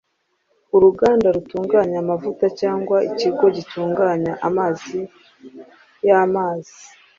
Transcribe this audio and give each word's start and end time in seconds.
uruganda 0.75 1.27
rutunganya 1.35 1.97
amavuta, 2.03 2.45
cyangwa 2.59 2.97
ikigo 3.09 3.45
gitunganya 3.55 4.33
amazi 4.47 4.99
y’amazi, 6.07 6.79